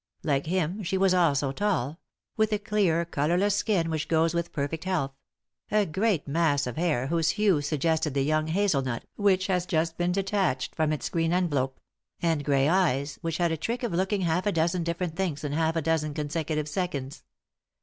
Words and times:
Like 0.23 0.47
him, 0.47 0.81
she 0.81 0.97
was 0.97 1.13
also 1.13 1.51
tall; 1.51 1.99
with 2.35 2.51
a 2.51 2.57
clear, 2.57 3.05
colourless 3.05 3.55
skin 3.55 3.91
which 3.91 4.07
goes 4.07 4.33
with 4.33 4.51
perfect 4.51 4.85
health; 4.85 5.11
a 5.69 5.85
great 5.85 6.27
mass 6.27 6.65
of 6.65 6.75
hair 6.75 7.05
whose 7.05 7.29
hue 7.37 7.61
suggested 7.61 8.15
the 8.15 8.23
young 8.23 8.47
hazel 8.47 8.81
nut 8.81 9.05
which 9.15 9.45
has 9.45 9.67
just 9.67 9.99
been 9.99 10.11
detached 10.11 10.73
from 10.73 10.91
its 10.91 11.07
green 11.09 11.31
envelope; 11.31 11.79
and 12.19 12.43
grey 12.43 12.67
eyes, 12.67 13.19
which 13.21 13.37
had 13.37 13.51
a 13.51 13.57
trick 13.57 13.83
of 13.83 13.93
looking 13.93 14.21
half 14.21 14.47
a 14.47 14.51
dozen 14.51 14.81
different 14.83 15.15
things 15.15 15.43
in 15.43 15.51
half 15.51 15.75
a 15.75 15.83
dozen 15.83 16.15
consecutive 16.15 16.67
seconds. 16.67 17.21